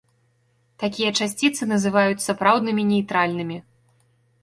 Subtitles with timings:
[0.83, 3.63] Такія часціцы называюць сапраўднымі нейтральнымі.